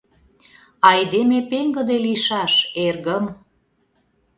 Айдеме 0.89 1.39
пеҥгыде 1.49 1.97
лийшаш, 2.05 2.53
эргым... 2.85 3.25